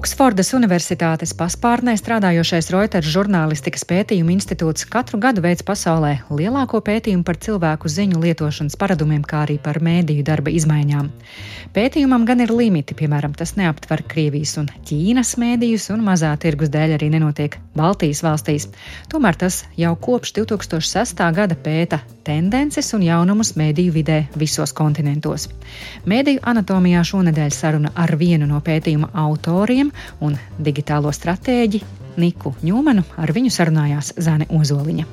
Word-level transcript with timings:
Oksfordas 0.00 0.54
Universitātes 0.56 1.34
paspārnē 1.36 1.92
strādājošais 2.00 2.70
Reuters 2.72 3.10
žurnālistikas 3.12 3.82
pētījuma 3.84 4.32
institūts 4.32 4.86
katru 4.88 5.18
gadu 5.20 5.42
veids 5.44 5.60
pasaulē 5.68 6.14
lielāko 6.32 6.80
pētījumu 6.86 7.20
par 7.28 7.36
cilvēku 7.36 7.90
ziņu 7.92 8.22
lietošanas 8.22 8.78
paradumiem, 8.80 9.20
kā 9.20 9.42
arī 9.44 9.58
par 9.60 9.76
mēdīju 9.84 10.24
darba 10.24 10.54
izmaiņām. 10.56 11.10
Pētījumam 11.76 12.24
gan 12.24 12.40
ir 12.40 12.50
limiti, 12.50 12.96
piemēram, 12.96 13.34
tas 13.36 13.52
neaptver 13.60 14.00
Krievijas 14.08 14.56
un 14.62 14.70
Ķīnas 14.88 15.34
mēdījus, 15.42 15.90
un 15.92 16.00
mazā 16.08 16.32
tirgus 16.40 16.72
dēļ 16.72 16.96
arī 16.96 17.10
nenotiek 17.12 17.58
Baltijas 17.76 18.24
valstīs. 18.24 18.70
Tomēr 19.12 19.36
tas 19.36 19.66
jau 19.76 19.92
kopš 20.00 20.32
2006. 20.40 21.20
gada 21.36 21.60
pēta 21.60 22.00
tendences 22.24 22.88
un 22.96 23.04
jaunumus 23.04 23.52
mēdīju 23.60 23.94
vidē 24.00 24.18
visos 24.40 24.72
kontinentos. 24.72 25.50
Mēdīju 26.08 26.40
anatomijā 26.48 27.04
šonadēļ 27.12 27.54
saruna 27.54 27.92
ar 27.94 28.16
vienu 28.16 28.48
no 28.48 28.64
pētījuma 28.64 29.12
autoriem 29.28 29.89
uzņēmējiem 29.90 30.20
un 30.20 30.36
digitālo 30.58 31.10
stratēģi 31.12 31.82
Niku 32.20 32.54
Ņūmanu. 32.62 33.04
Ar 33.16 33.32
viņu 33.32 33.50
sarunājās 33.50 34.14
Zane 34.18 34.46
Ozoliņa. 34.50 35.06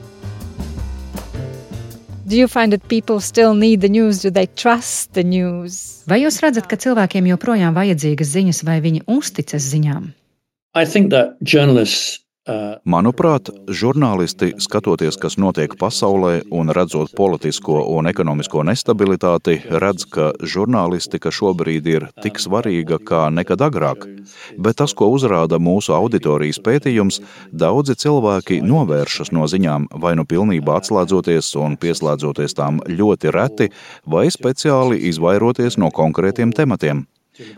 Vai 6.07 6.19
jūs 6.21 6.41
redzat, 6.43 6.67
ka 6.67 6.75
cilvēkiem 6.75 7.29
joprojām 7.31 7.73
vajadzīgas 7.73 8.33
ziņas, 8.33 8.63
vai 8.67 8.81
viņi 8.83 9.05
uzticas 9.07 9.63
ziņām? 9.71 10.11
I 10.75 10.85
think 10.85 11.09
that 11.11 11.37
journalists 11.41 12.26
Manuprāt, 12.87 13.49
žurnālisti, 13.67 14.53
skatoties, 14.63 15.17
kas 15.19 15.35
notiek 15.41 15.73
pasaulē 15.79 16.45
un 16.55 16.71
redzot 16.71 17.11
politisko 17.17 17.81
un 17.91 18.07
ekonomisko 18.07 18.63
nestabilitāti, 18.67 19.57
redz, 19.83 20.05
ka 20.07 20.29
žurnālistika 20.39 21.31
šobrīd 21.33 21.89
ir 21.91 22.07
tik 22.23 22.39
svarīga 22.39 23.01
kā 23.03 23.25
nekad 23.35 23.65
agrāk. 23.67 24.07
Bet 24.55 24.79
tas, 24.79 24.95
ko 24.95 25.09
uzrāda 25.15 25.59
mūsu 25.59 25.91
auditorijas 25.97 26.61
pētījums, 26.63 27.19
daudzi 27.51 27.97
cilvēki 27.99 28.61
novēršas 28.63 29.33
no 29.35 29.47
ziņām, 29.51 29.89
vai 29.99 30.15
nu 30.15 30.23
pilnībā 30.23 30.79
atslēdzoties 30.79 31.51
un 31.59 31.75
pieslēdzoties 31.75 32.55
tām 32.55 32.79
ļoti 32.87 33.35
reti, 33.35 33.69
vai 34.07 34.27
speciāli 34.31 35.03
izvairoties 35.11 35.79
no 35.83 35.91
konkrētiem 35.91 36.55
tematiem. 36.55 37.03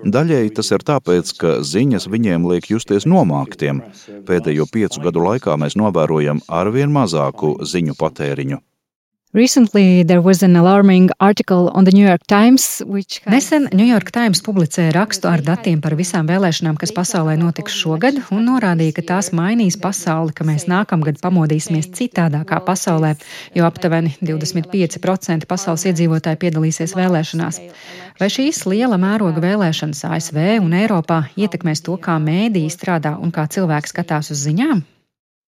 Daļēji 0.04 0.56
tas 0.60 0.72
ir 0.76 0.84
tāpēc, 0.88 1.34
ka 1.40 1.52
ziņas 1.66 2.08
viņiem 2.12 2.48
liek 2.52 2.70
justies 2.72 3.08
nomāktiem. 3.10 3.84
Pēdējo 4.28 4.68
piecu 4.72 5.04
gadu 5.06 5.24
laikā 5.26 5.56
mēs 5.62 5.78
novērojam 5.80 6.44
arvien 6.62 6.92
mazāku 6.96 7.56
ziņu 7.64 7.96
patēriņu. 8.00 8.60
Recently, 9.32 10.02
there 10.02 10.24
was 10.24 10.42
an 10.42 10.56
alarming 10.56 11.12
article 11.20 11.70
on 11.76 11.84
the 11.84 11.92
New 11.92 12.04
York 12.04 12.26
Times, 12.26 12.82
which 12.88 13.20
has... 13.20 13.34
Nesen 13.34 13.70
New 13.76 13.86
York 13.86 14.10
Times 14.10 14.42
publicēja 14.42 14.90
rakstu 14.96 15.28
ar 15.30 15.44
datiem 15.46 15.84
par 15.84 15.94
visām 15.94 16.26
vēlēšanām, 16.26 16.74
kas 16.82 16.90
pasaulē 16.90 17.36
notiks 17.38 17.76
šogad, 17.78 18.18
un 18.34 18.48
norādīja, 18.48 18.96
ka 18.98 19.04
tās 19.12 19.28
mainīs 19.30 19.76
pasauli, 19.78 20.34
ka 20.34 20.48
mēs 20.50 20.66
nākamgad 20.66 21.22
pamodīsimies 21.22 21.92
citādākā 21.94 22.58
pasaulē, 22.66 23.12
jo 23.54 23.68
aptuveni 23.70 24.16
25% 24.18 25.46
pasaules 25.46 25.86
iedzīvotāji 25.92 26.40
piedalīsies 26.42 26.96
vēlēšanās. 26.98 27.60
Vai 28.18 28.30
šīs 28.34 28.64
liela 28.66 28.98
mēroga 28.98 29.44
vēlēšanas 29.46 30.08
ASV 30.10 30.40
un 30.64 30.74
Eiropā 30.74 31.20
ietekmēs 31.38 31.86
to, 31.86 32.00
kā 32.02 32.18
mēdīji 32.18 32.74
strādā 32.74 33.14
un 33.22 33.30
kā 33.30 33.46
cilvēki 33.46 33.94
skatās 33.94 34.34
uz 34.34 34.42
ziņām? 34.48 34.82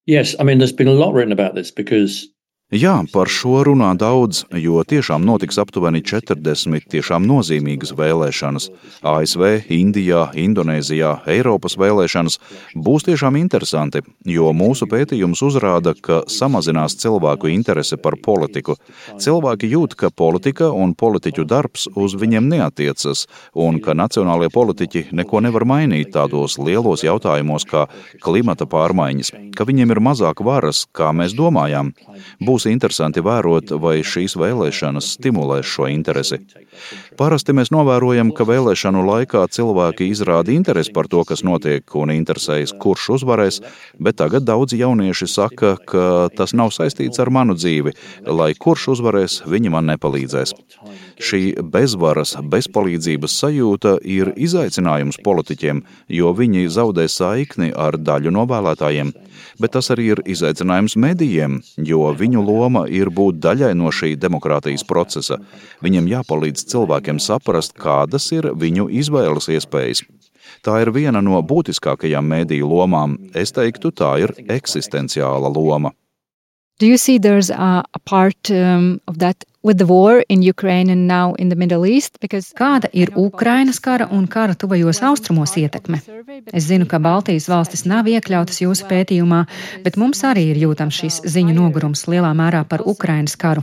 Yes, 0.05 0.35
I 0.37 0.45
mean, 0.45 0.61
there's 0.61 0.77
been 0.77 0.87
a 0.87 0.93
lot 0.93 1.15
written 1.15 1.33
about 1.33 1.57
this 1.57 1.71
because 1.71 2.29
Jā, 2.71 3.01
par 3.11 3.27
šo 3.27 3.65
runā 3.67 3.89
daudz, 3.99 4.45
jo 4.55 4.79
tiešām 4.87 5.25
notiks 5.27 5.57
aptuveni 5.59 5.99
40 6.07 6.85
tiešām 6.87 7.25
nozīmīgas 7.27 7.89
vēlēšanas. 7.99 8.69
ASV, 9.03 9.43
Indijā, 9.75 10.21
Indonēzijā, 10.39 11.09
Eiropas 11.33 11.75
vēlēšanas 11.75 12.37
būs 12.79 13.03
tiešām 13.09 13.35
interesanti, 13.41 13.99
jo 14.23 14.53
mūsu 14.55 14.87
pētījums 14.87 15.41
uzrāda, 15.43 15.91
ka 15.99 16.21
samazinās 16.31 16.95
cilvēku 17.01 17.51
interese 17.51 17.99
par 17.99 18.15
politiku. 18.23 18.77
Cilvēki 19.19 19.67
jūt, 19.73 19.97
ka 19.99 20.07
politika 20.07 20.71
un 20.71 20.95
politiķu 20.95 21.43
darbs 21.43 21.89
uz 21.91 22.15
viņiem 22.15 22.47
neatiecas, 22.55 23.25
un 23.51 23.81
ka 23.83 23.97
nacionālie 23.99 24.47
politiķi 24.47 25.09
neko 25.11 25.43
nevar 25.43 25.67
mainīt 25.67 26.13
tādos 26.15 26.55
lielos 26.55 27.03
jautājumos 27.03 27.67
kā 27.67 27.83
klimata 28.23 28.63
pārmaiņas, 28.63 29.35
ka 29.59 29.67
viņiem 29.67 29.91
ir 29.91 30.03
mazāk 30.07 30.39
varas, 30.39 30.85
kā 30.95 31.11
mēs 31.11 31.35
domājām. 31.35 31.91
Būs 32.39 32.60
būs 32.61 32.69
interesanti 32.69 33.21
vērot, 33.21 33.71
vai 33.81 34.01
šīs 34.03 34.35
vēlēšanas 34.37 35.17
stimulēs 35.17 35.65
šo 35.65 35.87
interesi. 35.89 36.37
Parasti 37.17 37.53
mēs 37.53 37.71
novērojam, 37.71 38.31
ka 38.33 38.45
vēlēšanu 38.45 39.01
laikā 39.05 39.47
cilvēki 39.49 40.09
izrāda 40.11 40.51
interesi 40.51 40.91
par 40.93 41.07
to, 41.07 41.23
kas 41.25 41.43
notiek, 41.43 41.83
un 41.95 42.11
interesējas, 42.11 42.73
kurš 42.79 43.17
uzvarēs, 43.17 43.61
bet 43.99 44.17
tagad 44.17 44.45
daudzi 44.45 44.77
jaunieši 44.81 45.27
saka, 45.27 45.77
ka 45.77 46.29
tas 46.35 46.53
nav 46.53 46.71
saistīts 46.71 47.19
ar 47.19 47.29
manu 47.29 47.55
dzīvi, 47.55 47.93
lai 48.27 48.53
kurš 48.53 48.91
uzvarēs, 48.95 49.41
viņi 49.47 49.73
man 49.73 49.89
nepalīdzēs. 49.91 50.53
Šī 51.21 51.41
bezvaras, 51.61 52.35
bezpalīdzības 52.41 53.39
sajūta 53.41 53.97
ir 54.03 54.33
izaicinājums 54.35 55.21
politiķiem, 55.23 55.83
jo 56.09 56.33
viņi 56.37 56.69
zaudē 56.69 57.07
saikni 57.09 57.73
ar 57.73 57.97
daļu 57.97 58.33
no 58.33 58.45
vēlētājiem 58.49 59.13
bet 59.61 59.75
tas 59.75 59.91
arī 59.93 60.11
ir 60.15 60.21
izaicinājums 60.29 60.97
medijiem, 60.99 61.59
jo 61.77 62.09
viņu 62.17 62.43
loma 62.51 62.85
ir 62.91 63.09
būt 63.09 63.39
daļai 63.43 63.71
no 63.79 63.91
šī 63.95 64.13
demokrātijas 64.19 64.83
procesa. 64.87 65.39
Viņiem 65.83 66.09
jāpalīdz 66.11 66.65
cilvēkiem 66.71 67.21
saprast, 67.23 67.77
kādas 67.79 68.27
ir 68.35 68.51
viņu 68.53 68.89
izvēles 69.01 69.49
iespējas. 69.55 70.03
Tā 70.65 70.81
ir 70.83 70.91
viena 70.93 71.21
no 71.23 71.39
būtiskākajām 71.41 72.27
mēdīju 72.27 72.67
lomām. 72.67 73.17
Es 73.33 73.55
teiktu, 73.55 73.93
tā 73.95 74.17
ir 74.21 74.35
eksistenciāla 74.51 75.49
loma. 75.49 75.93
Do 76.79 76.87
you 76.87 76.97
see 76.97 77.19
there's 77.19 77.51
a, 77.51 77.83
a 77.93 77.99
part 78.05 78.49
um, 78.49 78.99
of 79.07 79.19
that 79.19 79.45
Kāda 82.57 82.89
ir 82.97 83.11
Ukrainas 83.15 83.79
kara 83.79 84.07
un 84.09 84.25
kara 84.27 84.55
tuvajos 84.57 85.03
austrumos 85.05 85.53
ietekme? 85.61 85.99
Es 86.49 86.65
zinu, 86.65 86.87
ka 86.89 86.97
Baltijas 86.97 87.45
valstis 87.51 87.85
nav 87.85 88.09
iekļautas 88.09 88.63
jūsu 88.63 88.89
pētījumā, 88.89 89.43
bet 89.85 89.99
mums 90.01 90.23
arī 90.25 90.47
ir 90.55 90.61
jūtams 90.63 91.01
šis 91.03 91.21
ziņu 91.35 91.53
nogurums 91.59 92.07
lielā 92.09 92.33
mērā 92.37 92.63
par 92.65 92.81
Ukrainas 92.89 93.37
karu. 93.37 93.61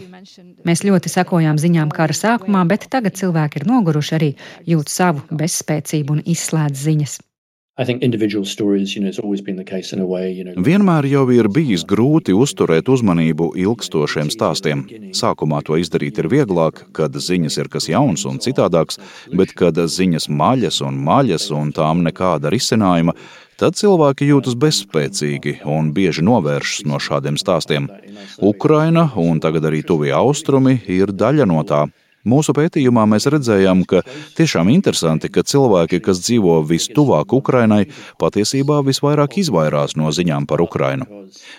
Mēs 0.62 0.86
ļoti 0.86 1.10
sekojām 1.10 1.58
ziņām 1.58 1.90
kara 1.90 2.14
sākumā, 2.14 2.62
bet 2.70 2.86
tagad 2.94 3.18
cilvēki 3.18 3.58
ir 3.58 3.66
noguruši 3.66 4.18
arī 4.20 4.34
jūt 4.70 4.94
savu 4.94 5.26
bezspēcību 5.34 6.18
un 6.18 6.22
izslēdz 6.30 6.86
ziņas. 6.86 7.22
Vienmēr 10.66 11.06
jau 11.06 11.20
ir 11.30 11.46
bijis 11.46 11.84
grūti 11.86 12.34
uzturēt 12.34 12.88
uzmanību 12.90 13.52
ilgstošiem 13.54 14.32
stāstiem. 14.34 14.82
Sākumā 15.14 15.60
to 15.62 15.78
izdarīt 15.78 16.18
ir 16.18 16.26
vieglāk, 16.32 16.88
kad 16.90 17.14
ziņas 17.14 17.58
ir 17.60 17.70
kas 17.70 17.86
jauns 17.86 18.26
un 18.26 18.40
citādāks, 18.42 18.98
bet 19.30 19.54
kad 19.54 19.78
ziņas 19.78 20.26
maļas 20.26 20.80
un 20.88 20.98
maļas 21.06 21.46
un 21.54 21.70
tām 21.76 22.02
nekāda 22.08 22.50
risinājuma, 22.50 23.14
tad 23.62 23.78
cilvēki 23.78 24.32
jūtas 24.32 24.58
bezspēcīgi 24.58 25.60
un 25.62 25.94
bieži 25.94 26.26
novēršas 26.26 26.82
no 26.90 26.98
šādiem 26.98 27.38
stāstiem. 27.38 27.86
Ukraina 28.42 29.12
un 29.14 29.38
tagad 29.38 29.70
arī 29.70 29.84
tuvie 29.86 30.10
austrumi 30.18 30.80
ir 30.98 31.14
daļa 31.14 31.46
no 31.46 31.62
tā. 31.62 31.86
Mūsu 32.28 32.52
pētījumā 32.56 33.06
mēs 33.08 33.28
redzējām, 33.32 33.84
ka 33.88 34.02
tiešām 34.36 34.68
interesanti, 34.72 35.30
ka 35.32 35.44
cilvēki, 35.46 36.02
kas 36.04 36.20
dzīvo 36.24 36.58
vistuvāk 36.68 37.32
Ukrainai, 37.36 37.86
patiesībā 38.20 38.82
visvairāk 38.86 39.38
izvairās 39.42 39.96
no 39.96 40.12
ziņām 40.12 40.48
par 40.50 40.62
Ukrainu. 40.64 41.06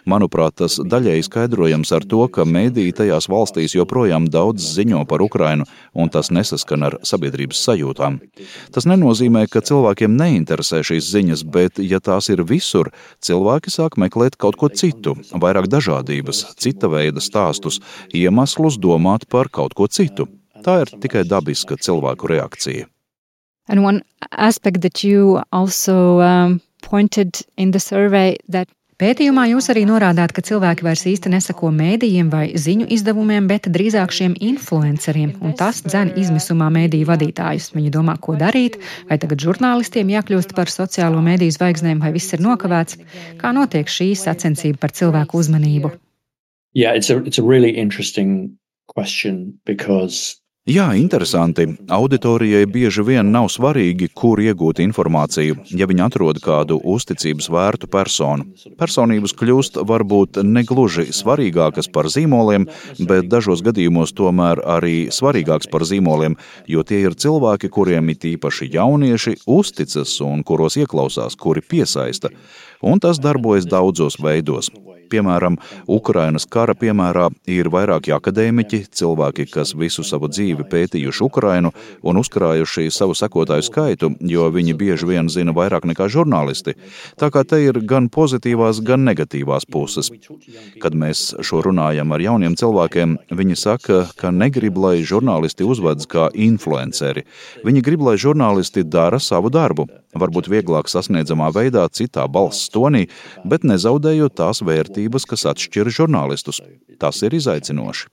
Manuprāt, 0.10 0.60
tas 0.62 0.78
daļēji 0.82 1.26
skaidrojams 1.28 1.92
ar 1.96 2.06
to, 2.10 2.22
ka 2.34 2.46
mēdīji 2.46 2.96
tajās 3.02 3.30
valstīs 3.32 3.76
joprojām 3.78 4.28
daudz 4.32 4.66
ziņo 4.78 5.04
par 5.10 5.24
Ukrainu, 5.26 5.68
un 5.94 6.12
tas 6.14 6.32
nesaskan 6.34 6.88
ar 6.90 6.98
sabiedrības 7.06 7.62
sajūtām. 7.68 8.20
Tas 8.74 8.88
nenozīmē, 8.90 9.46
ka 9.52 9.64
cilvēkiem 9.66 10.18
neinteresē 10.20 10.82
šīs 10.86 11.12
ziņas, 11.14 11.46
bet, 11.50 11.82
ja 11.82 12.02
tās 12.04 12.30
ir 12.34 12.46
visur, 12.50 12.92
cilvēki 13.26 13.74
sāk 13.74 13.98
meklēt 14.02 14.38
kaut 14.38 14.60
ko 14.60 14.70
citu, 14.70 15.16
vairāk 15.34 15.70
dažādības, 15.72 16.46
cita 16.62 16.92
veida 16.92 17.24
stāstus, 17.24 17.82
iemeslus 18.14 18.78
domāt 18.82 19.30
par 19.30 19.50
kaut 19.54 19.78
ko 19.78 19.90
citu. 19.90 20.30
Tā 20.66 20.82
ir 20.84 20.94
tikai 21.04 21.26
dabiska 21.28 21.78
cilvēku 21.80 22.32
reakcija. 22.32 22.88
And 23.70 23.86
one 23.86 24.02
aspect 24.32 24.82
that 24.82 25.04
you 25.04 25.42
also 25.52 26.22
um, 26.22 26.62
pointed 26.82 27.42
in 27.58 27.72
the 27.72 27.80
survey 27.80 28.38
that 28.50 28.68
Pētījumā 29.00 29.46
jūs 29.48 29.70
arī 29.72 29.86
norādāt, 29.88 30.34
ka 30.36 30.42
cilvēki 30.44 30.84
vairs 30.84 31.06
īsti 31.08 31.30
nesako 31.32 31.70
mēdījiem 31.72 32.28
vai 32.34 32.42
ziņu 32.60 32.90
izdevumiem, 32.92 33.46
bet 33.48 33.70
drīzāk 33.72 34.12
šiem 34.12 34.34
influenceriem, 34.44 35.38
un 35.40 35.54
tas 35.56 35.80
dzen 35.86 36.12
izmisumā 36.20 36.68
mēdīju 36.76 37.08
vadītājus. 37.08 37.70
Viņi 37.78 37.94
domā, 37.96 38.18
ko 38.20 38.36
darīt, 38.36 38.76
vai 39.08 39.16
tagad 39.24 39.40
žurnālistiem 39.46 40.12
jākļūst 40.12 40.52
par 40.58 40.68
sociālo 40.68 41.24
mēdīju 41.24 41.56
zvaigznēm, 41.56 42.04
vai 42.04 42.12
viss 42.18 42.36
ir 42.36 42.44
nokavēts. 42.44 43.00
Kā 43.40 43.54
notiek 43.56 43.88
šī 43.88 44.10
sacensība 44.20 44.84
par 44.84 44.92
cilvēku 44.92 45.40
uzmanību? 45.40 45.94
Yeah, 46.76 46.92
it's 46.92 47.10
a, 47.10 47.24
it's 47.24 47.40
a 47.40 47.48
really 47.48 47.72
interesting 47.72 48.60
question 48.92 49.62
because 49.64 50.39
Jā, 50.70 50.92
interesanti. 50.94 51.64
Auditorijai 51.90 52.68
bieži 52.70 53.02
vien 53.02 53.32
nav 53.34 53.48
svarīgi, 53.50 54.12
kur 54.14 54.38
iegūt 54.38 54.78
informāciju, 54.84 55.56
ja 55.74 55.88
viņi 55.90 56.04
atrod 56.06 56.38
kādu 56.44 56.78
uzticības 56.94 57.48
vērtu 57.50 57.90
personu. 57.90 58.46
Personības 58.78 59.34
kļūst 59.40 59.80
varbūt 59.90 60.38
negluži 60.46 61.08
svarīgākas 61.16 61.90
par 61.90 62.12
zīmoliem, 62.14 62.68
bet 63.00 63.32
dažos 63.34 63.66
gadījumos 63.66 64.14
tomēr 64.14 64.62
arī 64.78 65.10
svarīgākas 65.10 65.72
par 65.74 65.88
zīmoliem, 65.90 66.38
jo 66.70 66.86
tie 66.86 67.02
ir 67.08 67.18
cilvēki, 67.18 67.74
kuriem 67.74 68.14
it 68.14 68.30
īpaši 68.36 68.70
jaunieši 68.78 69.40
uzticas 69.50 70.20
un 70.22 70.46
kuros 70.46 70.78
ieklausās, 70.78 71.34
kuri 71.34 71.66
piesaista. 71.66 72.30
Un 72.86 73.02
tas 73.02 73.18
darbojas 73.18 73.66
daudzos 73.66 74.22
veidos. 74.22 74.70
Piemēram, 75.10 75.58
Ukrainas 75.90 76.46
kara 76.50 76.76
piemērā 76.78 77.30
ir 77.50 77.70
vairāki 77.74 78.14
akadēmiķi, 78.16 78.84
cilvēki, 79.00 79.48
kas 79.54 79.74
visu 79.78 80.06
savu 80.06 80.30
dzīvi 80.30 80.68
pētījuši 80.70 81.24
Ukrainu 81.26 81.72
un 82.06 82.20
uzkrājuši 82.22 82.90
savu 82.94 83.16
sekotāju 83.18 83.66
skaitu, 83.66 84.12
jo 84.22 84.50
viņi 84.54 84.76
bieži 84.78 85.10
vien 85.10 85.30
zina 85.32 85.54
vairāk 85.56 85.88
nekā 85.90 86.10
žurnālisti. 86.12 86.76
Tā 87.20 87.32
kā 87.34 87.44
te 87.48 87.62
ir 87.64 87.82
gan 87.90 88.10
pozitīvās, 88.14 88.84
gan 88.86 89.06
negatīvās 89.08 89.66
puses. 89.70 90.12
Kad 90.82 90.98
mēs 90.98 91.34
šo 91.46 91.64
runājam 91.66 92.14
ar 92.14 92.24
jauniem 92.24 92.58
cilvēkiem, 92.60 93.18
viņi 93.34 93.58
saka, 93.60 94.04
ka 94.20 94.34
negrib, 94.36 94.78
lai 94.78 95.00
žurnālisti 95.02 95.66
uzvedas 95.66 96.10
kā 96.10 96.30
influenceri. 96.34 97.26
Viņi 97.66 97.84
grib, 97.86 98.06
lai 98.06 98.18
žurnālisti 98.22 98.86
dara 98.86 99.20
savu 99.24 99.52
darbu, 99.54 99.88
varbūt 100.18 100.50
vieglāk 100.52 100.90
sasniedzamā 100.90 101.52
veidā, 101.56 101.86
citā 101.94 102.26
balss 102.28 102.70
tonī, 102.74 103.08
bet 103.46 103.66
nezaudējot 103.68 104.38
tās 104.40 104.64
vērtības, 104.66 104.99
kas 105.30 105.48
atšķir 105.54 105.92
žurnālistus. 105.94 106.60
Tas 107.00 107.22
ir 107.24 107.38
izaicinoši. 107.38 108.10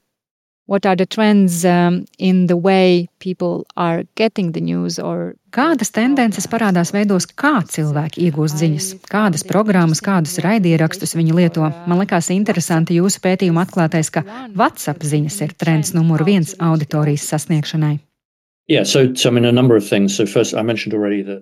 What 0.69 0.85
are 0.85 0.97
the 0.97 1.07
trends 1.07 1.65
um, 1.65 2.07
in 2.19 2.49
the 2.49 2.57
way 2.57 3.09
people 3.21 3.67
are 3.77 4.03
getting 4.17 4.51
the 4.51 4.61
news? 4.61 4.99
Or... 4.99 5.37
Kādas 5.55 5.93
tendences 5.95 6.49
parādās 6.51 6.91
veidos, 6.91 7.29
kā 7.31 7.61
cilvēki 7.63 8.27
iegūst 8.27 8.59
ziņas, 8.59 8.89
kādas 9.07 9.47
programmas, 9.47 10.03
kādus 10.03 10.41
raidierakstus 10.43 11.15
viņi 11.15 11.39
lieto? 11.39 11.71
Man 11.87 12.03
liekas 12.03 12.33
interesanti 12.35 12.99
jūsu 12.99 13.23
pētījuma 13.23 13.63
atklātais, 13.63 14.11
ka 14.11 14.27
WhatsApp 14.59 15.07
ziņas 15.07 15.39
ir 15.47 15.55
trends 15.55 15.95
numur 15.95 16.27
viens 16.27 16.57
auditorijas 16.59 17.31
sasniegšanai. 17.31 17.95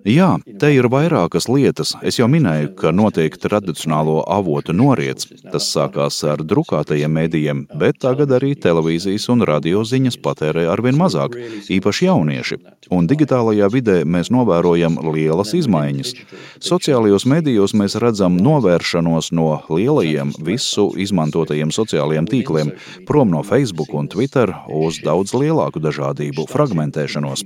Jā, 0.05 0.27
te 0.61 0.69
ir 0.75 0.85
vairākas 0.93 1.47
lietas. 1.49 1.95
Es 2.05 2.19
jau 2.19 2.27
minēju, 2.29 2.75
ka 2.77 2.91
notiek 2.93 3.33
tradicionālo 3.41 4.19
avotu 4.29 4.75
noriets. 4.77 5.31
Tas 5.41 5.65
sākās 5.73 6.19
ar 6.29 6.43
drukātajiem 6.45 7.09
mēdījiem, 7.17 7.63
bet 7.81 7.97
tagad 8.05 8.29
arī 8.37 8.51
televīzijas 8.53 9.25
un 9.33 9.41
radio 9.49 9.81
ziņas 9.81 10.19
patērē 10.21 10.67
arvien 10.69 10.99
mazāk, 11.01 11.33
īpaši 11.73 12.05
jaunieši. 12.05 12.59
Un 12.93 13.09
digitālajā 13.09 13.71
vidē 13.73 13.97
mēs 14.05 14.29
novērojam 14.29 15.01
lielas 15.09 15.55
izmaiņas. 15.57 16.13
Sociālajos 16.61 17.25
medijos 17.25 17.73
mēs 17.73 17.97
redzam 18.05 18.37
novēršanos 18.37 19.31
no 19.33 19.47
lielajiem 19.73 20.35
visu 20.45 20.91
izmantotajiem 20.93 21.73
sociālajiem 21.73 22.29
tīkliem, 22.29 22.75
prom 23.09 23.33
no 23.33 23.41
Facebook 23.41 23.97
un 23.97 24.13
Twitter 24.13 24.53
uz 24.69 25.01
daudz 25.01 25.33
lielāku 25.33 25.81
dažādību, 25.81 26.45
fragmentēšanu 26.53 27.14
izmantošanos. 27.15 27.43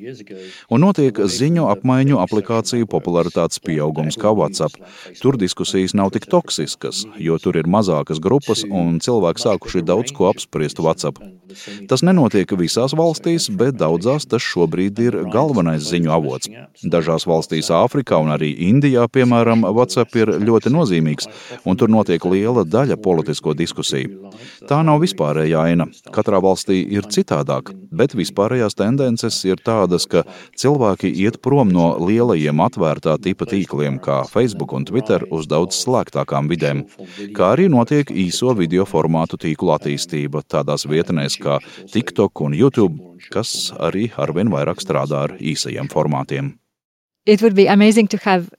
Un 0.69 0.83
notiek 0.83 1.13
ziņu 1.13 1.67
apmaiņu 1.69 2.19
aplikāciju 2.23 2.87
popularitātes 2.89 3.61
pieaugums 3.63 4.17
kā 4.19 4.33
WhatsApp. 4.33 4.77
Tur 5.21 5.37
diskusijas 5.37 5.93
nav 5.93 6.11
tik 6.11 6.27
toksiskas, 6.29 7.05
jo 7.17 7.37
tur 7.37 7.57
ir 7.57 7.67
mazākas 7.67 8.19
grupas 8.19 8.63
un 8.63 8.99
cilvēki 8.99 9.45
sākuši 9.45 9.85
daudz 9.85 10.13
ko 10.15 10.29
apspriest 10.29 10.79
WhatsApp. 10.79 11.19
Tas 11.89 12.03
nenotiek 12.05 12.51
visās 12.59 12.93
valstīs, 12.93 13.49
bet 13.49 13.79
daudzās 13.79 14.27
tas 14.29 14.43
šobrīd 14.45 14.99
ir 15.01 15.17
galvenais 15.33 15.87
ziņu 15.89 16.11
avots. 16.13 16.49
Dažās 16.83 17.25
valstīs, 17.29 17.71
Āfrikā 17.73 18.19
un 18.21 18.33
arī 18.35 18.51
Indijā, 18.69 19.07
piemēram, 19.09 19.65
WhatsApp 19.73 20.15
ir 20.19 20.33
ļoti 20.45 20.71
nozīmīgs, 20.73 21.29
un 21.65 21.79
tur 21.79 21.89
notiek 21.89 22.23
liela 22.29 22.65
daļa 22.65 22.99
politisko 23.01 23.55
diskusiju. 23.57 24.31
Tā 24.69 24.81
nav 24.85 25.01
vispārējā 25.03 25.65
aina. 25.71 25.89
Katrā 26.13 26.41
valstī 26.43 26.83
ir 26.85 27.09
citādāk, 27.09 27.73
bet 27.91 28.13
vispārējās 28.17 28.77
tendences 28.77 29.41
ir 29.47 29.58
tādas, 29.65 30.07
ka 30.09 30.23
cilvēki 30.59 31.11
iet 31.23 31.39
prom 31.45 31.71
no 31.73 31.91
lielajiem 32.01 32.61
atvērtā 32.65 33.17
tipa 33.23 33.47
tīkliem, 33.49 33.99
kā 34.03 34.21
Facebook 34.29 34.73
un 34.77 34.87
Twitter, 34.89 35.25
uz 35.31 35.47
daudz 35.49 35.77
slēgtākām 35.83 36.49
vidēm, 36.51 36.85
kā 37.37 37.53
arī 37.55 37.69
notiek 37.71 38.11
īso 38.11 38.55
video 38.57 38.87
formātu 38.89 39.39
tīklu 39.41 39.73
attīstība 39.75 40.43
tādās 40.47 40.87
vietnēs 40.89 41.39
kā 41.41 41.59
TikTok 41.93 42.45
un 42.47 42.57
YouTube, 42.57 43.17
kas 43.33 43.71
arī 43.79 44.09
arvien 44.17 44.51
vairāk 44.53 44.81
strādā 44.83 45.25
ar 45.29 45.37
īsajiem 45.39 45.91
formātiem. 45.91 46.55
It 47.25 47.41
would 47.41 47.53
be 47.53 47.67
amazing 47.67 48.07
to 48.07 48.17
have 48.23 48.49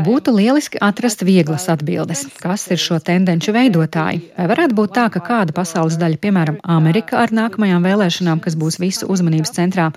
Būtu 0.08 0.34
lieliski 0.34 0.80
atrast 0.82 1.22
vieglas 1.26 1.68
atbildes, 1.72 2.24
kas 2.42 2.66
ir 2.74 2.80
šo 2.82 2.98
tendenci 3.04 3.54
veidotāji. 3.54 4.24
Vai 4.36 4.48
varētu 4.50 4.78
būt 4.78 4.94
tā, 4.96 5.06
ka 5.14 5.22
kāda 5.24 5.54
pasaules 5.56 5.98
daļa, 6.00 6.18
piemēram, 6.22 6.58
Amerika 6.76 7.20
ar 7.22 7.34
nākamajām 7.36 7.86
vēlēšanām, 7.86 8.42
kas 8.42 8.58
būs 8.58 8.80
visu 8.82 9.10
uzmanības 9.10 9.54
centrā, 9.54 9.90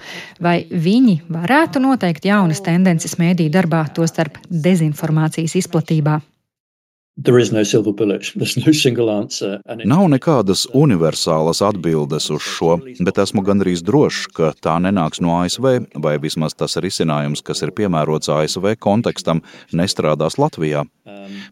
vai 0.43 0.59
viņi 0.69 1.23
varētu 1.33 1.81
noteikt 1.83 2.29
jaunas 2.29 2.61
tendences 2.65 3.17
mēdī 3.21 3.49
darbā, 3.53 3.87
tostarp 3.95 4.37
dezinformācijas 4.49 5.57
izplatībā? 5.63 6.19
Nav 9.91 10.07
nekādas 10.09 10.63
universālas 10.73 11.61
atbildes 11.61 12.31
uz 12.33 12.41
šo, 12.41 12.79
bet 13.05 13.21
esmu 13.21 13.43
gandrīz 13.45 13.83
drošs, 13.85 14.25
ka 14.33 14.49
tā 14.57 14.79
nenāks 14.81 15.21
no 15.21 15.35
ASV, 15.43 15.67
vai 16.01 16.15
vismaz 16.23 16.57
tas 16.57 16.79
risinājums, 16.81 17.45
kas 17.45 17.61
ir 17.61 17.73
piemērots 17.77 18.33
ASV 18.33 18.73
kontekstam, 18.81 19.43
nestrādās 19.77 20.39
Latvijā. 20.41 20.87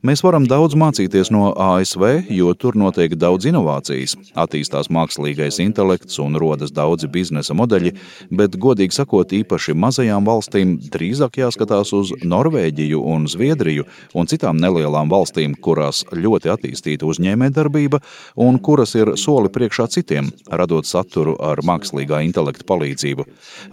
Mēs 0.06 0.24
varam 0.26 0.46
daudz 0.50 0.76
mācīties 0.80 1.32
no 1.34 1.52
ASV, 1.54 2.04
jo 2.34 2.54
tur 2.58 2.78
notiek 2.80 3.14
daudz 3.20 3.48
inovācijas, 3.50 4.16
attīstās 4.40 4.90
mākslīgais 4.94 5.60
intelekts 5.64 6.20
un 6.24 6.38
rodas 6.42 6.74
daudzi 6.76 7.10
biznesa 7.12 7.56
modeļi, 7.58 7.94
bet, 8.32 8.58
godīgi 8.62 8.96
sakot, 8.96 9.34
īpaši 9.42 9.76
mazajām 9.78 10.28
valstīm 10.28 10.78
drīzāk 10.94 11.42
jāskatās 11.42 11.94
uz 11.98 12.14
Norvēģiju 12.24 13.04
un 13.14 13.28
Zviedriju 13.32 13.88
un 14.18 14.30
citām 14.32 14.60
nelielām 14.62 15.12
valstīm 15.12 15.56
kurās 15.56 16.04
ļoti 16.12 16.52
attīstīta 16.56 17.08
uzņēmējdarbība 17.10 18.02
un 18.46 18.60
kuras 18.64 18.96
ir 19.00 19.16
soli 19.22 19.52
priekšā 19.54 19.88
citiem, 19.92 20.32
radot 20.50 20.90
saturu 20.90 21.38
ar 21.42 21.64
mākslīgā 21.66 22.24
intelekta 22.28 22.68
palīdzību. 22.72 23.28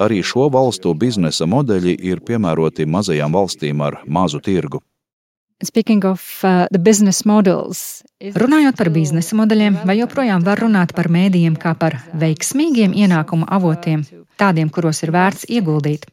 Arī 0.05 0.23
šo 0.23 0.49
valstu 0.53 0.95
biznesa 0.99 1.49
modeļi 1.49 1.99
ir 2.11 2.23
piemēroti 2.25 2.87
mazajām 2.87 3.35
valstīm 3.35 3.85
ar 3.85 4.03
mazu 4.07 4.43
tirgu. 4.45 4.83
Of, 5.59 6.45
uh, 6.47 6.67
models, 7.27 8.05
Runājot 8.19 8.77
par 8.79 8.91
biznesa 8.95 9.35
modeļiem, 9.39 9.81
vai 9.87 9.97
joprojām 9.99 10.45
var 10.47 10.63
runāt 10.63 10.95
par 10.95 11.09
mēdījiem 11.11 11.57
kā 11.59 11.75
par 11.75 11.97
veiksmīgiem 12.15 12.95
ienākuma 12.95 13.47
avotiem, 13.51 14.05
tādiem, 14.39 14.71
kuros 14.71 15.03
ir 15.03 15.11
vērts 15.11 15.49
ieguldīt? 15.51 16.07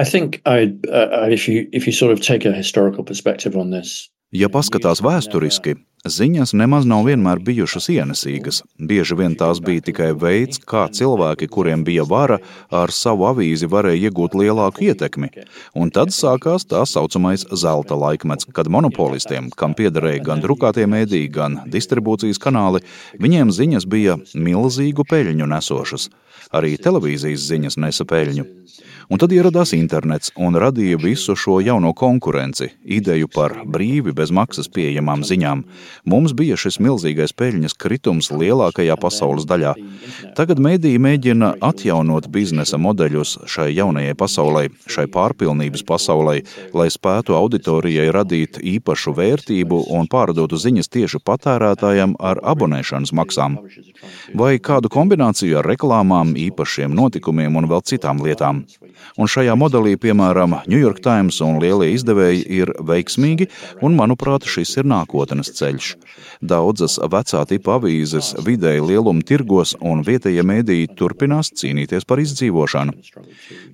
I 0.00 0.04
think 0.04 0.40
I'd, 0.46 0.86
uh, 0.88 1.28
if 1.28 1.48
you 1.48 1.66
if 1.72 1.86
you 1.86 1.92
sort 1.92 2.12
of 2.12 2.20
take 2.20 2.48
a 2.48 2.52
historical 2.52 3.04
perspective 3.04 3.56
on 3.56 3.70
this, 3.70 4.08
Ja 4.36 4.50
paskatās 4.52 5.00
vēsturiski, 5.00 5.72
ziņas 6.10 6.54
nemaz 6.56 6.86
nav 6.88 7.04
vienmēr 7.08 7.40
bijušas 7.44 7.88
ienesīgas. 7.92 8.62
Bieži 8.90 9.16
vien 9.18 9.36
tās 9.38 9.60
bija 9.64 9.84
tikai 9.88 10.10
veids, 10.18 10.60
kā 10.60 10.86
cilvēki, 10.94 11.48
kuriem 11.52 11.84
bija 11.86 12.06
vara, 12.08 12.38
ar 12.70 12.92
savu 12.94 13.28
avīzi 13.28 13.68
varēja 13.70 14.08
iegūt 14.08 14.36
lielāku 14.40 14.88
ietekmi. 14.88 15.30
Un 15.78 15.92
tad 15.94 16.14
sākās 16.16 16.66
tā 16.68 16.84
saucamais 16.88 17.46
zelta 17.52 17.98
laikmets, 17.98 18.48
kad 18.54 18.70
monopolistiem, 18.72 19.50
kam 19.56 19.76
piederēja 19.78 20.24
gan 20.30 20.44
drukātie 20.44 20.88
mēdīji, 20.90 21.32
gan 21.34 21.60
distribūcijas 21.70 22.40
kanāli, 22.42 22.84
viņiem 23.20 23.52
ziņas 23.54 23.88
bija 23.88 24.18
milzīgu 24.34 25.06
peļņu 25.08 25.50
nesošas. 25.54 26.08
Arī 26.54 26.78
televīzijas 26.80 27.44
ziņas 27.50 27.76
nesa 27.82 28.06
peļņu. 28.08 28.46
Un 29.08 29.20
tad 29.20 29.32
ieradās 29.32 29.70
internets 29.72 30.32
un 30.36 30.56
radīja 30.60 30.98
visu 31.00 31.32
šo 31.36 31.58
jauno 31.64 31.94
konkurenci, 31.96 32.68
ideju 32.84 33.30
par 33.32 33.54
brīvi 33.64 34.12
bez 34.16 34.32
maksas 34.36 34.68
pieejamām 34.68 35.24
ziņām. 35.24 35.62
Mums 36.04 36.34
bija 36.36 36.56
šis 36.58 36.78
milzīgais 36.82 37.34
peļņas 37.38 37.74
kritums 37.80 38.30
lielākajā 38.30 38.96
pasaules 39.00 39.46
daļā. 39.48 39.74
Tagad 40.38 40.60
mēdīji 40.62 41.00
mēģina 41.02 41.54
atjaunot 41.64 42.28
biznesa 42.32 42.78
modeļus 42.78 43.38
šai 43.50 43.70
jaunajai 43.72 44.14
pasaulē, 44.18 44.64
šai 44.86 45.06
pārpilnības 45.14 45.84
pasaulē, 45.88 46.36
lai 46.76 46.88
spētu 46.92 47.36
auditorijai 47.38 48.08
radīt 48.14 48.60
īpašu 48.62 49.14
vērtību 49.18 49.84
un 49.94 50.08
pārdotu 50.10 50.58
ziņas 50.60 50.92
tieši 50.94 51.22
patērētājiem 51.24 52.16
ar 52.20 52.42
abonēšanas 52.42 53.14
maksām. 53.16 53.58
Vai 54.38 54.56
kādu 54.58 54.90
kombināciju 54.92 55.60
ar 55.60 55.68
reklāmām, 55.68 56.34
īpašiem 56.38 56.94
notikumiem 56.94 57.56
un 57.58 57.68
vēl 57.70 57.84
citām 57.86 58.22
lietām. 58.24 58.64
Un 59.18 59.30
šajā 59.30 59.54
modelī, 59.58 59.94
piemēram, 60.00 60.60
New 60.66 60.80
York 60.80 61.00
Times 61.04 61.40
un 61.44 61.60
lielie 61.62 61.92
izdevēji 61.94 62.44
ir 62.60 62.72
veiksmīgi, 62.84 63.48
un, 63.82 63.94
manuprāt, 63.98 64.46
šis 64.48 64.76
ir 64.80 64.88
nākotnes 64.90 65.52
ceļš. 65.58 65.77
Daudzas 66.40 66.98
vecā 67.12 67.44
tipa 67.50 67.76
avīzes 67.78 68.34
vidēji 68.46 68.84
lieluma 68.90 69.24
tirgos 69.26 69.74
un 69.80 70.02
vietējie 70.06 70.44
mēdīji 70.46 70.90
turpinās 70.98 71.52
cīnīties 71.58 72.08
par 72.08 72.22
izdzīvošanu. 72.24 72.96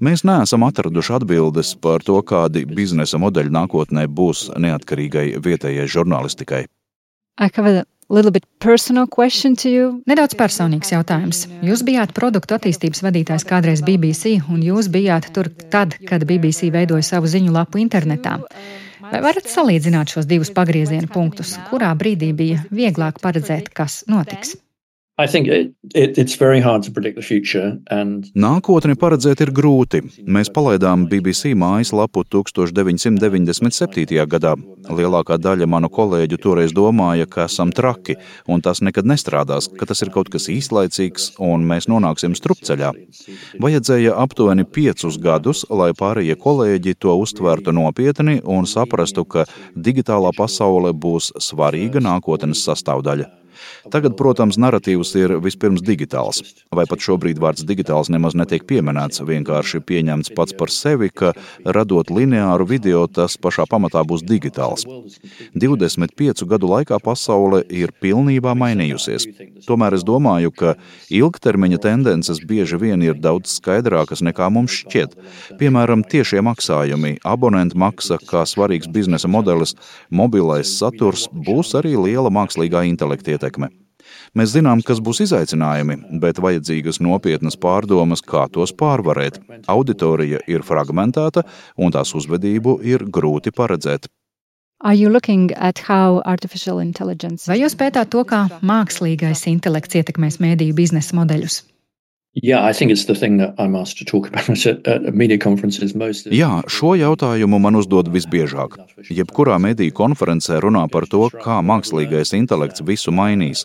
Mēs 0.04 0.24
neesam 0.28 0.66
atraduši 0.68 1.16
atbildes 1.20 1.74
par 1.80 2.04
to, 2.06 2.20
kādi 2.22 2.66
biznesa 2.68 3.20
modeļi 3.22 3.54
nākotnē 3.54 4.06
būs 4.08 4.48
neatkarīgai 4.56 5.34
vietējai 5.44 5.90
žurnālistikai. 5.96 6.64
I 7.36 7.50
have 7.52 7.66
a 7.66 7.84
Nedaudz 10.04 10.36
personīgs 10.36 10.92
jautājums. 10.92 11.46
Jūs 11.64 11.82
bijāt 11.86 12.12
produktu 12.12 12.54
attīstības 12.58 13.00
vadītājs 13.06 13.46
kādreiz 13.48 13.80
BBC, 13.82 14.36
un 14.52 14.60
jūs 14.62 14.90
bijāt 14.92 15.30
tur 15.34 15.48
tad, 15.72 15.96
kad 16.04 16.26
BBC 16.28 16.68
veidoja 16.74 17.02
savu 17.02 17.30
ziņu 17.30 17.54
lapu 17.54 17.80
internetā. 17.80 18.38
Vai 19.04 19.20
varat 19.24 19.48
salīdzināt 19.50 20.14
šos 20.14 20.28
divus 20.28 20.50
pagrieziena 20.56 21.10
punktus, 21.12 21.56
kurā 21.68 21.90
brīdī 21.98 22.32
bija 22.36 22.62
vieglāk 22.72 23.20
paredzēt, 23.24 23.68
kas 23.76 24.02
notiks? 24.08 24.56
It, 25.94 26.18
it. 26.18 26.18
Nākotni 28.34 28.96
paredzēt 28.98 29.44
ir 29.44 29.52
grūti. 29.54 30.00
Mēs 30.26 30.48
palaidām 30.50 31.04
BBC 31.06 31.52
mājaslapu 31.54 32.24
1997. 32.34 34.24
gadā. 34.26 34.56
Lielākā 34.90 35.36
daļa 35.38 35.68
manu 35.70 35.86
kolēģu 35.94 36.38
toreiz 36.42 36.74
domāja, 36.74 37.28
ka 37.30 37.44
esam 37.46 37.70
traki, 37.70 38.16
un 38.50 38.58
tas 38.66 38.82
nekad 38.82 39.06
nestrādās, 39.06 39.70
ka 39.78 39.86
tas 39.86 40.02
ir 40.02 40.10
kaut 40.10 40.32
kas 40.34 40.48
īslaicīgs, 40.50 41.38
un 41.38 41.62
mēs 41.62 41.86
nonāksim 41.86 42.34
strupceļā. 42.34 42.90
Vajadzēja 43.62 44.18
aptuveni 44.18 44.66
piecus 44.66 45.20
gadus, 45.22 45.62
lai 45.70 45.92
pārējie 45.94 46.34
kolēģi 46.42 46.98
to 46.98 47.14
uztvērtu 47.22 47.70
nopietni 47.70 48.40
un 48.42 48.66
saprastu, 48.66 49.22
ka 49.22 49.46
digitālā 49.78 50.34
pasaule 50.34 50.90
būs 50.90 51.30
svarīga 51.38 52.02
nākotnes 52.02 52.66
sastāvdaļa. 52.66 53.43
Tagad, 53.92 54.16
protams, 54.18 54.58
narratīvs 54.60 55.14
ir 55.20 55.36
vispirms 55.44 55.82
digitāls, 55.84 56.40
vai 56.74 56.86
pat 56.90 57.02
šobrīd 57.04 57.40
vārds 57.42 57.66
digitāls 57.66 58.10
nemaz 58.12 58.36
netiek 58.38 58.64
pieminēts, 58.68 59.22
vienkārši 59.24 59.82
pieņemts 59.84 60.32
pats 60.36 60.56
par 60.56 60.72
sevi, 60.72 61.10
ka 61.10 61.32
radot 61.64 62.10
lineāru 62.10 62.66
video, 62.68 63.04
tas 63.06 63.36
pašā 63.36 63.66
pamatā 63.70 64.04
būs 64.06 64.24
digitāls. 64.26 64.86
25 65.54 66.44
gadu 66.48 66.70
laikā 66.70 66.98
pasaule 67.02 67.62
ir 67.68 67.92
pilnībā 68.02 68.54
mainījusies. 68.58 69.28
Tomēr 69.68 69.96
es 69.98 70.04
domāju, 70.06 70.52
ka 70.54 70.74
ilgtermiņa 71.12 71.80
tendences 71.84 72.42
bieži 72.44 72.78
vien 72.80 73.02
ir 73.04 73.18
daudz 73.20 73.58
skaidrākas 73.58 74.24
nekā 74.24 74.50
mums 74.52 74.80
šķiet. 74.82 75.16
Piemēram, 75.60 76.04
tiešie 76.08 76.42
maksājumi, 76.44 77.18
abonentu 77.24 77.78
maksa 77.80 78.18
kā 78.22 78.44
svarīgs 78.48 78.90
biznesa 78.90 79.30
modelis, 79.30 79.74
mobilais 80.10 80.72
saturs 80.78 81.26
būs 81.32 81.74
arī 81.78 81.94
liela 81.98 82.32
mākslīgā 82.34 82.84
intelekta 82.90 83.36
ietekme. 83.44 83.70
Mēs 84.36 84.52
zinām, 84.52 84.82
kas 84.84 85.00
būs 85.00 85.22
izaicinājumi, 85.24 86.18
bet 86.20 86.40
vajadzīgas 86.42 87.00
nopietnas 87.00 87.56
pārdomas, 87.56 88.20
kā 88.20 88.46
tos 88.52 88.72
pārvarēt. 88.76 89.40
Auditorija 89.68 90.42
ir 90.50 90.64
fragmentēta, 90.66 91.44
un 91.78 91.94
tās 91.94 92.12
uzvedību 92.14 92.80
ir 92.84 93.06
grūti 93.08 93.54
paredzēt. 93.54 94.10
Vai 97.48 97.58
jūs 97.62 97.76
pētāt 97.80 98.10
to, 98.12 98.24
kā 98.28 98.42
mākslīgais 98.60 99.46
intelekts 99.48 99.96
ietekmēs 100.02 100.42
mēdīju 100.44 100.76
biznesa 100.76 101.16
modeļus? 101.16 101.62
Jā, 106.40 106.50
šo 106.66 106.94
jautājumu 106.98 107.60
man 107.62 107.78
uzdod 107.78 108.10
visbiežāk. 108.10 108.74
Jebkurā 109.06 109.60
mediju 109.62 109.94
konferencē 109.94 110.58
runā 110.64 110.82
par 110.90 111.06
to, 111.10 111.28
kā 111.30 111.60
mākslīgais 111.62 112.34
intelekts 112.34 112.82
visu 112.82 113.14
mainīs. 113.14 113.62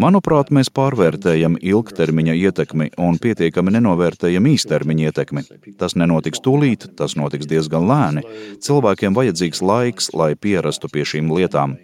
Manuprāt, 0.00 0.48
mēs 0.54 0.70
pārvērtējam 0.72 1.58
ilgtermiņa 1.60 2.36
ietekmi 2.38 2.88
un 3.04 3.18
pietiekami 3.20 3.74
nenovērtējam 3.76 4.48
īstermiņa 4.54 5.10
ietekmi. 5.10 5.44
Tas 5.76 5.92
nenotiks 6.00 6.40
tūlīt, 6.40 6.88
tas 6.96 7.18
notiks 7.20 7.50
diezgan 7.50 7.84
lēni. 7.90 8.24
Cilvēkiem 8.64 9.18
vajadzīgs 9.18 9.60
laiks, 9.60 10.14
lai 10.16 10.32
pierastu 10.32 10.88
pie 10.88 11.04
šīm 11.04 11.28
lietām 11.36 11.76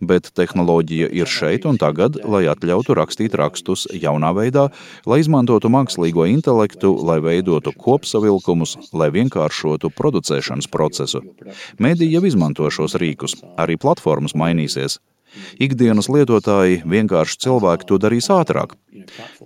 bet 0.00 0.30
tehnoloģija 0.36 1.08
ir 1.14 1.30
šeit 1.30 1.66
un 1.68 1.78
tagad, 1.80 2.18
lai 2.24 2.44
atļautu 2.50 2.96
rakstīt 2.98 3.36
rakstus 3.38 3.86
jaunā 3.92 4.32
veidā, 4.36 4.68
lai 5.06 5.20
izmantotu 5.22 5.70
mākslīgo 5.72 6.26
intelektu, 6.30 6.92
lai 7.06 7.18
veidotu 7.24 7.72
kopsavilkumus, 7.72 8.76
lai 8.92 9.10
vienkāršotu 9.14 9.92
producēšanas 9.96 10.70
procesu. 10.72 11.22
Mēdī 11.82 12.10
jau 12.12 12.24
izmanto 12.28 12.70
šos 12.70 12.98
rīkus, 13.00 13.40
arī 13.56 13.78
platformas 13.80 14.36
mainīsies. 14.36 15.00
Ikdienas 15.62 16.08
lietotāji, 16.12 16.82
vienkārši 16.86 17.40
cilvēki 17.46 17.88
to 17.88 17.98
darīs 18.02 18.28
ātrāk. 18.32 18.76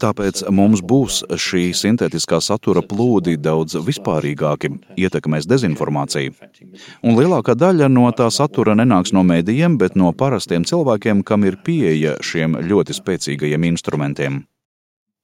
Tāpēc 0.00 0.44
mums 0.54 0.82
būs 0.82 1.22
šī 1.46 1.70
sintētiskā 1.76 2.40
satura 2.44 2.82
plūdi 2.86 3.36
daudz 3.40 3.76
vispārīgāki, 3.86 4.72
ietekmēs 5.00 5.48
dezinformāciju. 5.50 6.36
Un 7.02 7.18
lielākā 7.18 7.56
daļa 7.58 7.90
no 7.92 8.06
tā 8.16 8.30
satura 8.34 8.76
nenāks 8.78 9.14
no 9.16 9.24
mēdījiem, 9.26 9.78
bet 9.80 9.98
no 9.98 10.12
parastiem 10.12 10.64
cilvēkiem, 10.68 11.24
kam 11.26 11.44
ir 11.48 11.58
pieeja 11.66 12.16
šiem 12.22 12.60
ļoti 12.70 12.96
spēcīgajiem 13.00 13.68
instrumentiem. 13.72 14.44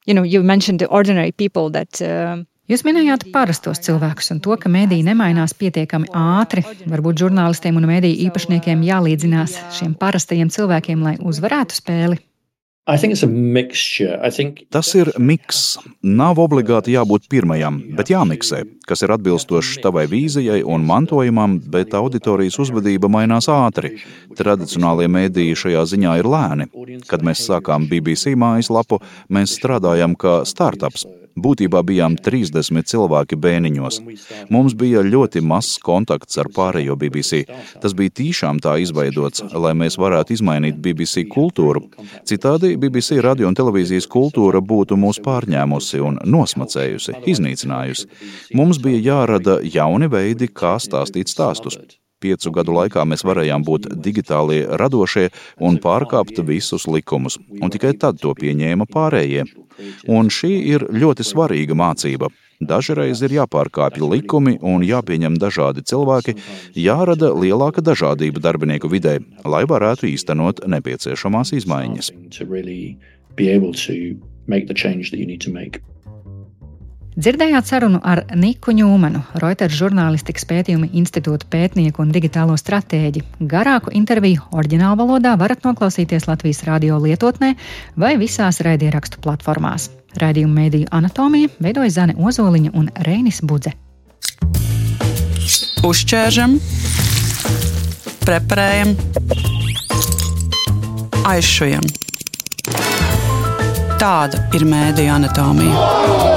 You 0.06 0.14
know, 0.14 0.22
you 0.22 0.42
mentioned 0.42 0.78
the 0.78 0.86
ordinary 0.86 1.32
people 1.32 1.70
that 1.70 2.00
uh... 2.00 2.44
Jūs 2.66 2.82
minējāt 2.82 3.28
parastos 3.30 3.78
cilvēkus 3.86 4.32
un 4.34 4.40
to, 4.42 4.56
ka 4.58 4.70
mēdī 4.72 4.98
nemainās 5.06 5.54
pietiekami 5.54 6.10
ātri. 6.18 6.64
Varbūt 6.90 7.22
žurnālistiem 7.22 7.78
un 7.78 7.86
mēdīju 7.86 8.26
īpašniekiem 8.26 8.82
jālīdzinās 8.82 9.54
šiem 9.78 9.92
parastajiem 10.00 10.50
cilvēkiem, 10.50 11.04
lai 11.06 11.14
uzvarētu 11.22 11.78
spēli. 11.78 12.18
Think... 12.86 14.60
Tas 14.70 14.92
ir 14.94 15.08
miks. 15.18 15.62
Nav 16.06 16.38
obligāti 16.38 16.92
jābūt 16.94 17.24
pirmajam, 17.30 17.80
bet 17.98 18.12
jāmiksē, 18.12 18.60
kas 18.86 19.02
ir 19.02 19.10
atbilstošs 19.14 19.80
tavai 19.82 20.04
vīzijai 20.10 20.60
un 20.62 20.86
mantojumam, 20.86 21.56
bet 21.58 21.94
auditorijas 21.98 22.60
uzvedība 22.62 23.10
mainās 23.10 23.50
ātri. 23.50 23.96
Tradicionālie 24.38 25.10
mēdīji 25.10 25.58
šajā 25.64 25.82
ziņā 25.94 26.14
ir 26.22 26.30
lēni. 26.30 26.68
Kad 27.10 27.24
mēs 27.26 27.44
sākām 27.48 27.88
BBC 27.90 28.34
mājaslapu, 28.38 29.00
mēs 29.32 29.58
strādājām 29.58 30.16
kā 30.18 30.40
startups. 30.48 31.06
Būtībā 31.36 31.82
bijām 31.84 32.14
30 32.16 32.86
cilvēki 32.88 33.36
bēniņos. 33.36 33.98
Mums 34.52 34.72
bija 34.78 35.02
ļoti 35.04 35.42
mazs 35.44 35.76
kontakts 35.84 36.38
ar 36.40 36.48
pārējo 36.56 36.96
BBC. 36.96 37.42
Tas 37.82 37.92
bija 37.98 38.14
tīšām 38.20 38.62
tā 38.64 38.78
izveidots, 38.80 39.44
lai 39.52 39.74
mēs 39.76 39.98
varētu 40.00 40.32
izmainīt 40.32 40.80
BBC 40.80 41.26
kultūru. 41.28 41.84
Citādi 42.24 42.72
BBC 42.80 43.20
radio 43.26 43.50
un 43.50 43.58
televīzijas 43.58 44.08
kultūra 44.08 44.64
būtu 44.64 44.96
mūs 44.96 45.20
pārņēmusi 45.26 46.00
un 46.08 46.16
nosmacējusi, 46.24 47.18
iznīcinājusi. 47.34 48.08
Mums 48.56 48.80
bija 48.80 49.04
jārada 49.10 49.60
jauni 49.60 50.08
veidi, 50.08 50.48
kā 50.48 50.78
stāstīt 50.80 51.28
stāstus. 51.28 51.76
Piecu 52.24 52.48
gadu 52.48 52.72
laikā 52.72 53.02
mēs 53.04 53.26
varējām 53.28 53.64
būt 53.66 53.90
digitāli 54.00 54.62
radošie 54.80 55.26
un 55.60 55.76
pārkāpt 55.84 56.38
visus 56.48 56.86
likumus, 56.88 57.36
un 57.60 57.72
tikai 57.72 57.92
tad 58.00 58.22
to 58.22 58.32
pieņēma 58.38 58.86
pārējie. 58.88 59.44
Un 60.08 60.30
šī 60.32 60.52
ir 60.72 60.86
ļoti 60.96 61.26
svarīga 61.28 61.76
mācība. 61.76 62.30
Dažreiz 62.70 63.20
ir 63.26 63.34
jāpārkāpj 63.36 64.00
likumi 64.08 64.54
un 64.64 64.84
jāpieņem 64.88 65.36
dažādi 65.36 65.84
cilvēki, 65.84 66.32
jārada 66.80 67.34
lielāka 67.36 67.84
dažādība 67.84 68.40
darbinieku 68.46 68.88
vidē, 68.88 69.18
lai 69.44 69.66
varētu 69.68 70.08
īstenot 70.08 70.64
nepieciešamās 70.64 71.52
izmaiņas. 71.60 72.14
Dzirdējāt 77.16 77.64
sarunu 77.64 77.96
ar 78.04 78.20
Niku 78.36 78.74
Ņūmanu, 78.76 79.22
Reuters 79.40 79.72
žurnālistikas 79.78 80.44
pētījuma 80.50 80.90
institūta 81.00 81.46
pētnieku 81.48 82.02
un 82.04 82.10
digitālo 82.12 82.52
stratēģi. 82.60 83.22
Garāku 83.48 83.94
interviju 83.96 84.42
oriģinālu 84.52 84.98
valodā 85.00 85.32
varat 85.40 85.64
noklausīties 85.64 86.28
Latvijas 86.28 86.60
radio 86.68 86.98
lietotnē 87.00 87.54
vai 87.96 88.18
visās 88.20 88.60
raidierakstu 88.60 89.22
platformās. 89.24 89.88
Raidījumu 90.20 90.60
mēdīju 90.60 90.92
anatomija 90.92 91.54
veidoja 91.56 91.96
Zane 91.96 92.18
Ozoliņa 92.20 92.76
un 92.76 92.92
Reinis 93.08 93.40
Budze. 93.40 93.72
Uzķēršam, 95.88 96.60
preparējam, 98.28 98.92
Aizšujam. 101.32 101.88
Tāda 103.96 104.50
ir 104.52 104.68
mēdīņa 104.68 105.16
anatomija. 105.16 106.35